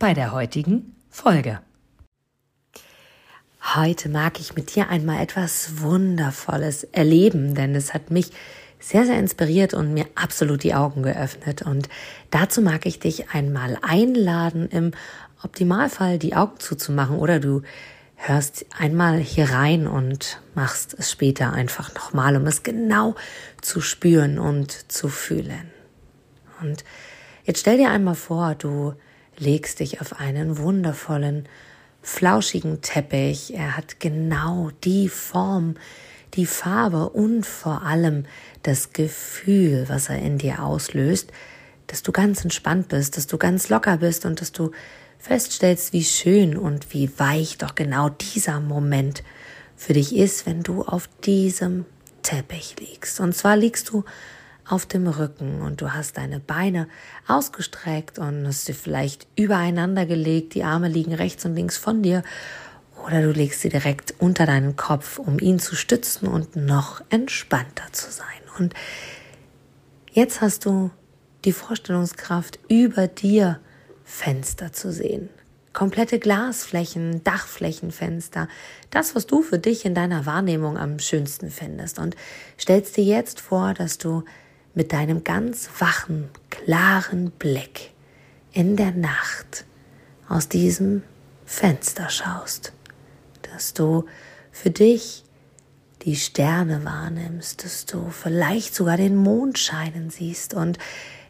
[0.00, 1.60] bei der heutigen Folge.
[3.74, 8.30] Heute mag ich mit dir einmal etwas Wundervolles erleben, denn es hat mich
[8.78, 11.60] sehr, sehr inspiriert und mir absolut die Augen geöffnet.
[11.60, 11.90] Und
[12.30, 14.92] dazu mag ich dich einmal einladen, im
[15.42, 17.60] Optimalfall die Augen zuzumachen oder du
[18.14, 23.16] hörst einmal hier rein und machst es später einfach nochmal, um es genau
[23.60, 25.70] zu spüren und zu fühlen.
[26.62, 26.84] Und
[27.44, 28.94] jetzt stell dir einmal vor, du
[29.40, 31.48] legst dich auf einen wundervollen,
[32.02, 33.54] flauschigen Teppich.
[33.54, 35.74] Er hat genau die Form,
[36.34, 38.26] die Farbe und vor allem
[38.62, 41.32] das Gefühl, was er in dir auslöst,
[41.86, 44.70] dass du ganz entspannt bist, dass du ganz locker bist und dass du
[45.18, 49.24] feststellst, wie schön und wie weich doch genau dieser Moment
[49.76, 51.84] für dich ist, wenn du auf diesem
[52.22, 53.18] Teppich liegst.
[53.18, 54.04] Und zwar liegst du
[54.70, 56.88] auf dem Rücken und du hast deine Beine
[57.26, 62.22] ausgestreckt und hast sie vielleicht übereinander gelegt, die Arme liegen rechts und links von dir
[63.06, 67.90] oder du legst sie direkt unter deinen Kopf, um ihn zu stützen und noch entspannter
[67.92, 68.26] zu sein.
[68.58, 68.74] Und
[70.12, 70.90] jetzt hast du
[71.44, 73.60] die Vorstellungskraft, über dir
[74.04, 75.30] Fenster zu sehen.
[75.72, 78.48] Komplette Glasflächen, Dachflächenfenster.
[78.90, 81.98] Das, was du für dich in deiner Wahrnehmung am schönsten findest.
[81.98, 82.16] Und
[82.58, 84.24] stellst dir jetzt vor, dass du
[84.74, 87.92] mit deinem ganz wachen, klaren Blick
[88.52, 89.64] in der Nacht
[90.28, 91.02] aus diesem
[91.44, 92.72] Fenster schaust,
[93.42, 94.04] dass du
[94.52, 95.24] für dich
[96.02, 100.78] die Sterne wahrnimmst, dass du vielleicht sogar den Mond scheinen siehst und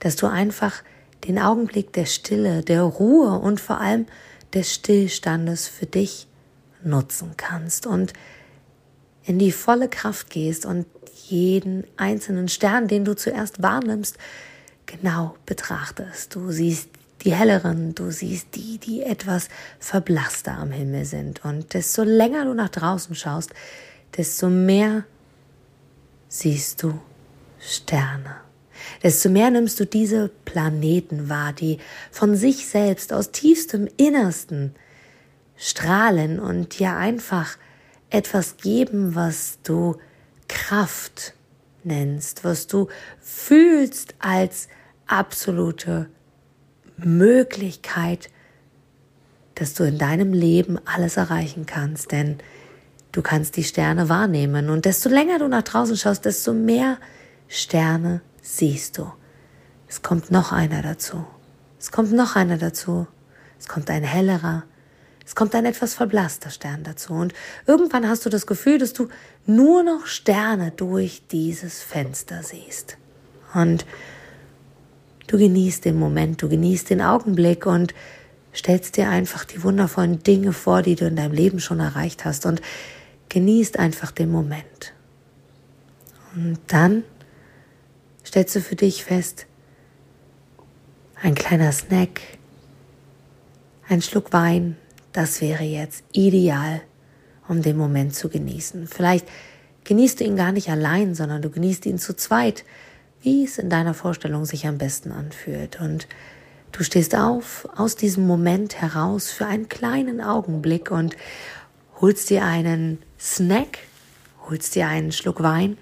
[0.00, 0.82] dass du einfach
[1.26, 4.06] den Augenblick der Stille, der Ruhe und vor allem
[4.54, 6.26] des Stillstandes für dich
[6.82, 8.12] nutzen kannst und
[9.24, 14.18] in die volle Kraft gehst und jeden einzelnen Stern, den du zuerst wahrnimmst,
[14.86, 16.34] genau betrachtest.
[16.34, 16.90] Du siehst
[17.22, 19.48] die helleren, du siehst die, die etwas
[19.80, 21.44] verblasster am Himmel sind.
[21.44, 23.50] Und desto länger du nach draußen schaust,
[24.16, 25.04] desto mehr
[26.28, 27.00] siehst du
[27.58, 28.36] Sterne.
[29.02, 31.78] Desto mehr nimmst du diese Planeten wahr, die
[32.10, 34.74] von sich selbst aus tiefstem Innersten
[35.56, 37.56] strahlen und dir einfach
[38.10, 39.96] etwas geben, was du
[40.66, 41.34] Kraft
[41.84, 42.88] nennst, was du
[43.20, 44.66] fühlst als
[45.06, 46.10] absolute
[46.96, 48.30] Möglichkeit,
[49.54, 52.38] dass du in deinem Leben alles erreichen kannst, denn
[53.12, 56.98] du kannst die Sterne wahrnehmen und desto länger du nach draußen schaust, desto mehr
[57.46, 59.06] Sterne siehst du.
[59.86, 61.24] Es kommt noch einer dazu.
[61.78, 63.06] Es kommt noch einer dazu.
[63.60, 64.64] Es kommt ein hellerer,
[65.26, 67.34] es kommt ein etwas verblasster Stern dazu und
[67.66, 69.08] irgendwann hast du das Gefühl, dass du
[69.44, 72.96] nur noch Sterne durch dieses Fenster siehst.
[73.52, 73.84] Und
[75.26, 77.92] du genießt den Moment, du genießt den Augenblick und
[78.54, 82.46] stellst dir einfach die wundervollen Dinge vor, die du in deinem Leben schon erreicht hast
[82.46, 82.62] und
[83.28, 84.94] genießt einfach den Moment.
[86.36, 87.02] Und dann
[88.24, 89.46] stellst du für dich fest,
[91.20, 92.20] ein kleiner Snack,
[93.88, 94.76] ein Schluck Wein,
[95.16, 96.82] das wäre jetzt ideal,
[97.48, 98.86] um den Moment zu genießen.
[98.86, 99.26] Vielleicht
[99.84, 102.64] genießt du ihn gar nicht allein, sondern du genießt ihn zu zweit,
[103.22, 105.80] wie es in deiner Vorstellung sich am besten anfühlt.
[105.80, 106.06] Und
[106.70, 111.16] du stehst auf aus diesem Moment heraus für einen kleinen Augenblick und
[111.98, 113.78] holst dir einen Snack,
[114.46, 115.78] holst dir einen Schluck Wein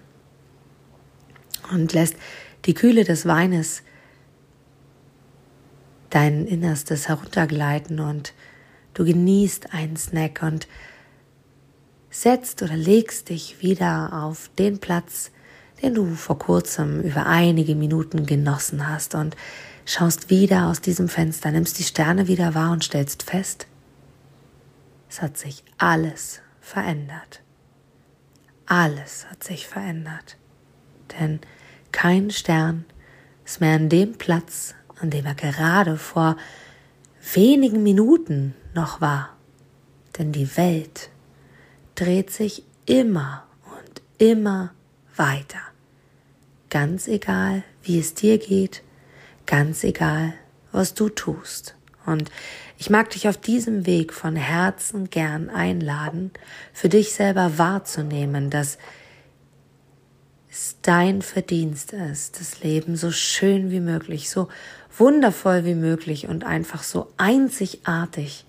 [1.73, 2.15] und lässt
[2.67, 3.83] die Kühle des Weines
[6.11, 8.33] dein Innerstes heruntergleiten und
[8.95, 10.69] Du genießt einen Snack und
[12.11, 15.33] setzt oder legst dich wieder auf den Platz,
[15.83, 19.37] den du vor kurzem über einige Minuten genossen hast und
[19.85, 23.67] schaust wieder aus diesem Fenster, nimmst die Sterne wieder wahr und stellst fest,
[25.11, 27.43] es hat sich alles verändert.
[28.67, 30.37] Alles hat sich verändert.
[31.19, 31.41] Denn
[31.93, 32.85] kein Stern
[33.45, 36.37] ist mehr an dem Platz, an dem er gerade vor
[37.33, 39.37] wenigen Minuten noch war.
[40.19, 41.11] Denn die Welt
[41.95, 44.73] dreht sich immer und immer
[45.17, 45.61] weiter.
[46.71, 48.83] Ganz egal, wie es dir geht,
[49.47, 50.35] ganz egal,
[50.73, 51.77] was du tust.
[52.07, 52.31] Und
[52.79, 56.33] ich mag dich auf diesem Weg von Herzen gern einladen,
[56.73, 58.79] für dich selber wahrzunehmen, dass
[60.51, 64.49] es dein Verdienst ist, das Leben so schön wie möglich, so
[64.99, 68.45] wundervoll wie möglich und einfach so einzigartig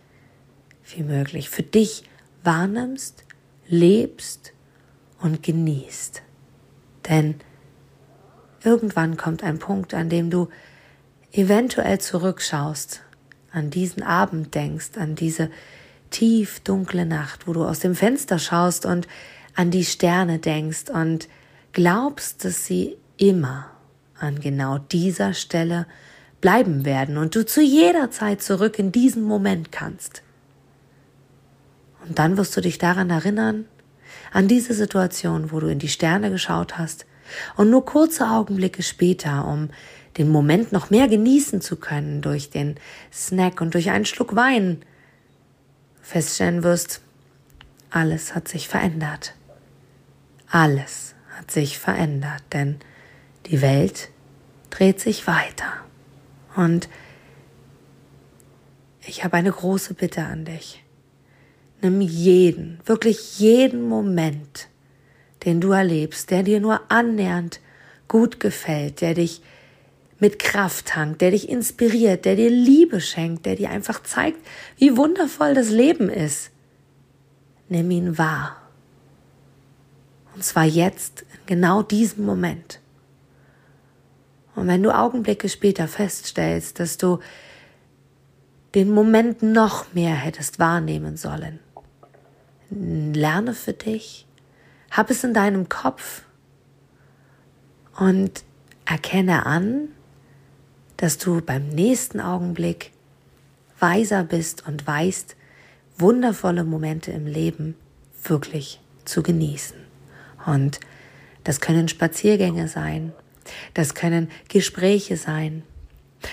[0.95, 2.03] wie möglich für dich
[2.43, 3.23] wahrnimmst,
[3.67, 4.53] lebst
[5.19, 6.21] und genießt.
[7.09, 7.35] Denn
[8.63, 10.49] irgendwann kommt ein Punkt, an dem du
[11.31, 13.01] eventuell zurückschaust,
[13.51, 15.49] an diesen Abend denkst, an diese
[16.09, 19.07] tief dunkle Nacht, wo du aus dem Fenster schaust und
[19.55, 21.27] an die Sterne denkst und
[21.71, 23.71] glaubst, dass sie immer
[24.19, 25.87] an genau dieser Stelle
[26.45, 30.21] bleiben werden und du zu jeder Zeit zurück in diesen Moment kannst.
[32.05, 33.65] Und dann wirst du dich daran erinnern,
[34.31, 37.07] an diese Situation, wo du in die Sterne geschaut hast
[37.55, 39.71] und nur kurze Augenblicke später, um
[40.19, 42.75] den Moment noch mehr genießen zu können durch den
[43.11, 44.83] Snack und durch einen Schluck Wein,
[46.03, 47.01] feststellen wirst,
[47.89, 49.33] alles hat sich verändert.
[50.47, 52.77] Alles hat sich verändert, denn
[53.47, 54.09] die Welt
[54.69, 55.84] dreht sich weiter.
[56.55, 56.89] Und
[59.05, 60.83] ich habe eine große Bitte an dich.
[61.81, 64.69] Nimm jeden, wirklich jeden Moment,
[65.43, 67.59] den du erlebst, der dir nur annähernd
[68.07, 69.41] gut gefällt, der dich
[70.19, 74.39] mit Kraft tankt, der dich inspiriert, der dir Liebe schenkt, der dir einfach zeigt,
[74.77, 76.51] wie wundervoll das Leben ist.
[77.67, 78.61] Nimm ihn wahr.
[80.33, 82.79] Und zwar jetzt, in genau diesem Moment.
[84.55, 87.19] Und wenn du Augenblicke später feststellst, dass du
[88.73, 91.59] den Moment noch mehr hättest wahrnehmen sollen,
[92.69, 94.27] lerne für dich,
[94.91, 96.23] hab es in deinem Kopf.
[97.97, 98.43] Und
[98.85, 99.89] erkenne an,
[100.97, 102.91] dass du beim nächsten Augenblick
[103.79, 105.35] weiser bist und weißt,
[105.97, 107.75] wundervolle Momente im Leben
[108.23, 109.77] wirklich zu genießen.
[110.45, 110.79] Und
[111.43, 113.13] das können Spaziergänge sein,
[113.73, 115.63] das können Gespräche sein,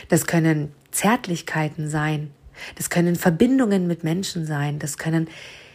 [0.09, 2.31] das können Zärtlichkeiten sein,
[2.77, 5.29] das können Verbindungen mit Menschen sein, das können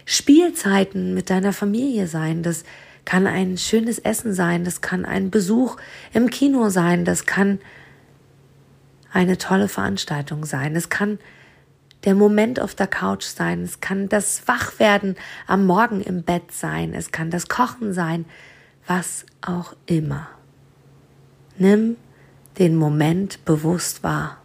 [0.05, 2.63] Spielzeiten mit deiner Familie sein, das
[3.03, 5.77] kann ein schönes Essen sein, das kann ein Besuch
[6.13, 7.59] im Kino sein, das kann
[9.11, 11.19] eine tolle Veranstaltung sein, es kann
[12.03, 15.15] der Moment auf der Couch sein, es kann das Wachwerden
[15.47, 18.25] am Morgen im Bett sein, es kann das Kochen sein,
[18.85, 20.29] was auch immer.
[21.57, 21.97] Nimm
[22.59, 24.41] den Moment bewusst wahr.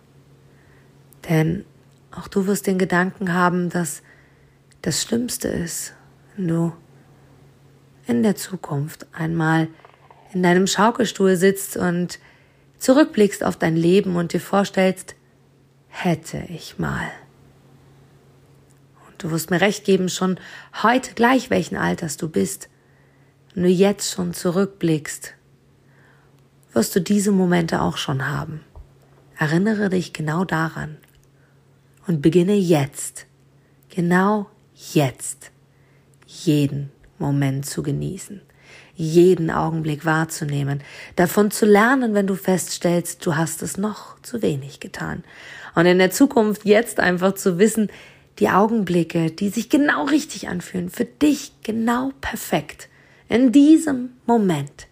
[1.28, 1.64] Denn
[2.10, 4.02] auch du wirst den Gedanken haben, dass
[4.82, 5.94] das Schlimmste ist,
[6.36, 6.72] wenn du
[8.06, 9.68] in der Zukunft einmal
[10.32, 12.18] in deinem Schaukelstuhl sitzt und
[12.78, 15.14] zurückblickst auf dein Leben und dir vorstellst,
[15.88, 17.08] hätte ich mal.
[19.06, 20.40] Und du wirst mir recht geben, schon
[20.82, 22.68] heute gleich welchen Alters du bist,
[23.54, 25.34] wenn du jetzt schon zurückblickst,
[26.72, 28.60] wirst du diese Momente auch schon haben.
[29.38, 30.96] Erinnere dich genau daran
[32.06, 33.26] und beginne jetzt,
[33.88, 35.50] genau jetzt,
[36.26, 38.40] jeden Moment zu genießen
[38.94, 40.82] jeden Augenblick wahrzunehmen,
[41.16, 45.24] davon zu lernen, wenn du feststellst, du hast es noch zu wenig getan.
[45.74, 47.90] Und in der Zukunft jetzt einfach zu wissen,
[48.38, 52.88] die Augenblicke, die sich genau richtig anfühlen, für dich genau perfekt,
[53.28, 54.86] in diesem Moment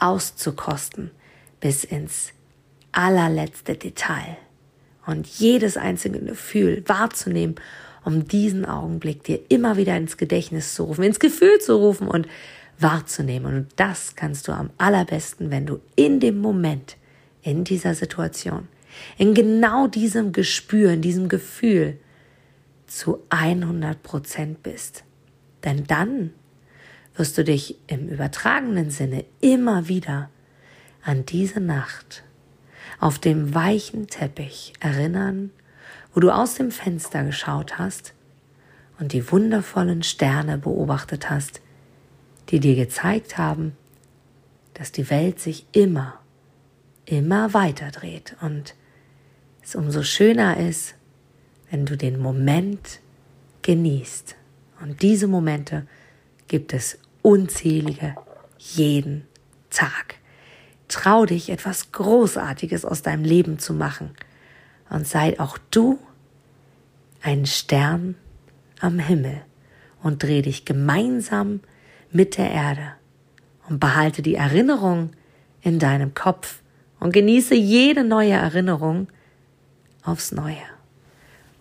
[0.00, 1.10] auszukosten
[1.60, 2.32] bis ins
[2.92, 4.36] allerletzte Detail
[5.06, 7.56] und jedes einzelne Gefühl wahrzunehmen,
[8.04, 12.26] um diesen Augenblick dir immer wieder ins Gedächtnis zu rufen, ins Gefühl zu rufen und
[12.78, 13.54] wahrzunehmen.
[13.54, 16.96] Und das kannst du am allerbesten, wenn du in dem Moment,
[17.42, 18.68] in dieser Situation,
[19.18, 21.98] in genau diesem Gespür, in diesem Gefühl
[22.86, 25.04] zu 100 Prozent bist.
[25.64, 26.32] Denn dann
[27.20, 30.30] wirst du dich im übertragenen Sinne immer wieder
[31.02, 32.24] an diese Nacht
[32.98, 35.50] auf dem weichen Teppich erinnern,
[36.14, 38.14] wo du aus dem Fenster geschaut hast
[38.98, 41.60] und die wundervollen Sterne beobachtet hast,
[42.48, 43.76] die dir gezeigt haben,
[44.72, 46.18] dass die Welt sich immer,
[47.04, 48.74] immer weiter dreht und
[49.62, 50.94] es umso schöner ist,
[51.70, 53.00] wenn du den Moment
[53.60, 54.36] genießt.
[54.80, 55.86] Und diese Momente
[56.48, 58.14] gibt es unzählige.
[58.58, 59.26] Jeden
[59.70, 60.16] Tag.
[60.88, 64.10] Trau dich, etwas Großartiges aus deinem Leben zu machen.
[64.88, 65.98] Und sei auch du
[67.22, 68.16] ein Stern
[68.80, 69.42] am Himmel.
[70.02, 71.60] Und dreh dich gemeinsam
[72.10, 72.92] mit der Erde.
[73.68, 75.10] Und behalte die Erinnerung
[75.62, 76.60] in deinem Kopf.
[76.98, 79.08] Und genieße jede neue Erinnerung
[80.02, 80.56] aufs Neue.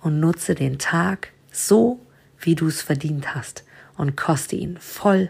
[0.01, 1.99] und nutze den Tag so,
[2.39, 3.63] wie du es verdient hast.
[3.97, 5.29] Und koste ihn voll